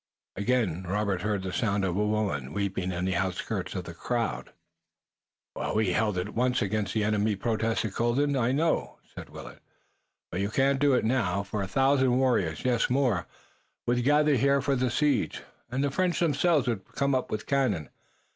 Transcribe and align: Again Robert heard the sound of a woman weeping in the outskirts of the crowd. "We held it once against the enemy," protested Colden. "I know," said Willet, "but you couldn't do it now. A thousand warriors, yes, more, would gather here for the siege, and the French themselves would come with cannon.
Again 0.35 0.81
Robert 0.87 1.21
heard 1.21 1.43
the 1.43 1.53
sound 1.53 1.85
of 1.85 1.95
a 1.95 2.03
woman 2.07 2.53
weeping 2.53 2.91
in 2.91 3.05
the 3.05 3.15
outskirts 3.15 3.75
of 3.75 3.83
the 3.83 3.93
crowd. 3.93 4.51
"We 5.75 5.91
held 5.93 6.17
it 6.17 6.33
once 6.33 6.59
against 6.63 6.95
the 6.95 7.03
enemy," 7.03 7.35
protested 7.35 7.93
Colden. 7.93 8.35
"I 8.35 8.51
know," 8.51 8.97
said 9.13 9.29
Willet, 9.29 9.61
"but 10.31 10.41
you 10.41 10.49
couldn't 10.49 10.79
do 10.79 10.93
it 10.95 11.05
now. 11.05 11.45
A 11.53 11.67
thousand 11.67 12.17
warriors, 12.17 12.65
yes, 12.65 12.89
more, 12.89 13.27
would 13.85 14.03
gather 14.03 14.33
here 14.37 14.59
for 14.59 14.75
the 14.75 14.89
siege, 14.89 15.43
and 15.69 15.83
the 15.83 15.91
French 15.91 16.19
themselves 16.19 16.67
would 16.67 16.83
come 16.95 17.23
with 17.29 17.45
cannon. 17.45 17.89